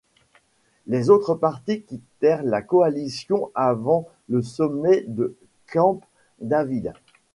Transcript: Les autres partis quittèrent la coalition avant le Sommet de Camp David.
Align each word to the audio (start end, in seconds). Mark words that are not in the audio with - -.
Les 0.87 1.11
autres 1.11 1.35
partis 1.35 1.83
quittèrent 1.83 2.41
la 2.41 2.63
coalition 2.63 3.51
avant 3.53 4.07
le 4.29 4.41
Sommet 4.41 5.03
de 5.07 5.35
Camp 5.71 6.01
David. 6.39 6.93